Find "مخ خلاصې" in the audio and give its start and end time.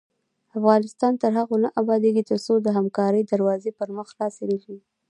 3.95-4.43